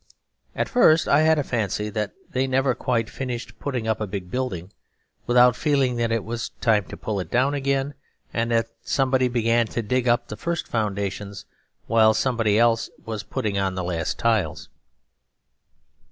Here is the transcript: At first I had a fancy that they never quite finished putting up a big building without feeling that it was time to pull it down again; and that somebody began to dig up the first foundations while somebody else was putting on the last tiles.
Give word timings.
At 0.55 0.67
first 0.67 1.07
I 1.07 1.19
had 1.21 1.37
a 1.37 1.43
fancy 1.43 1.91
that 1.91 2.13
they 2.31 2.47
never 2.47 2.73
quite 2.73 3.07
finished 3.07 3.59
putting 3.59 3.87
up 3.87 4.01
a 4.01 4.07
big 4.07 4.31
building 4.31 4.71
without 5.27 5.55
feeling 5.55 5.97
that 5.97 6.11
it 6.11 6.23
was 6.23 6.49
time 6.59 6.85
to 6.85 6.97
pull 6.97 7.19
it 7.19 7.29
down 7.29 7.53
again; 7.53 7.93
and 8.33 8.49
that 8.49 8.69
somebody 8.81 9.27
began 9.27 9.67
to 9.67 9.83
dig 9.83 10.07
up 10.07 10.27
the 10.29 10.35
first 10.37 10.67
foundations 10.67 11.45
while 11.85 12.15
somebody 12.15 12.57
else 12.57 12.89
was 13.05 13.21
putting 13.21 13.59
on 13.59 13.75
the 13.75 13.83
last 13.83 14.17
tiles. 14.17 14.69